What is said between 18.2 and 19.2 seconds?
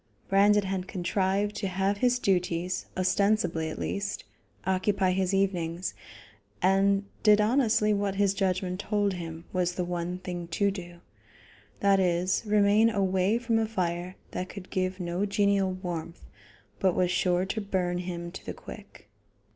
to the quick.